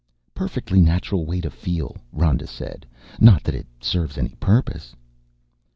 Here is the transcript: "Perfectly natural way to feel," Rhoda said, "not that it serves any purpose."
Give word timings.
"Perfectly 0.33 0.81
natural 0.81 1.27
way 1.27 1.41
to 1.41 1.51
feel," 1.51 1.95
Rhoda 2.11 2.47
said, 2.47 2.87
"not 3.19 3.43
that 3.43 3.53
it 3.53 3.67
serves 3.81 4.17
any 4.17 4.33
purpose." 4.39 4.95